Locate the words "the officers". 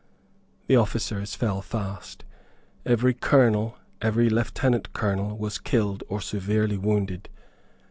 0.65-1.35